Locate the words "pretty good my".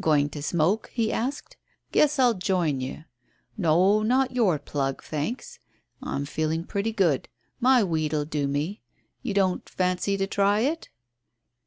6.64-7.84